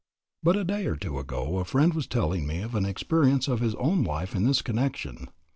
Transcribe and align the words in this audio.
But 0.41 0.55
a 0.55 0.63
day 0.63 0.87
or 0.87 0.95
two 0.95 1.19
ago 1.19 1.59
a 1.59 1.63
friend 1.63 1.93
was 1.93 2.07
telling 2.07 2.47
me 2.47 2.63
of 2.63 2.73
an 2.73 2.85
experience 2.87 3.47
of 3.47 3.59
his 3.59 3.75
own 3.75 4.03
life 4.03 4.33
in 4.35 4.45
this 4.47 4.63
connection. 4.63 5.29